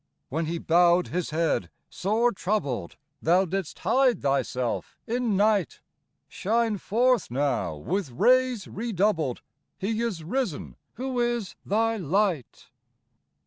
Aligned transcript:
When 0.29 0.47
he 0.47 0.57
bowed 0.57 1.09
His 1.09 1.29
head, 1.29 1.69
sore 1.87 2.31
troubled, 2.31 2.97
Thou 3.21 3.45
didst 3.45 3.77
hide 3.77 4.23
thyself 4.23 4.97
in 5.05 5.37
night: 5.37 5.79
Shine 6.27 6.79
forth 6.79 7.29
now 7.29 7.75
with 7.75 8.09
rays 8.09 8.67
redoubled; 8.67 9.43
He 9.77 10.01
is 10.01 10.23
risen 10.23 10.75
who 10.93 11.19
is 11.19 11.53
thy 11.65 11.97
light. 11.97 12.71